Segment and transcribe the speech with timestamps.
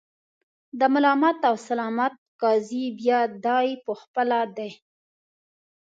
[0.79, 4.71] د ملامت او سلامت قاضي بیا دای په خپله دی.